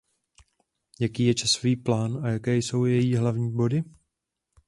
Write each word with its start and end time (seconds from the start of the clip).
Jaký 0.99 1.25
je 1.25 1.33
časový 1.35 1.75
plán 1.75 2.25
a 2.25 2.29
jaké 2.29 2.55
jsou 2.57 2.85
její 2.85 3.15
hlavní 3.15 3.51
body? 3.51 3.83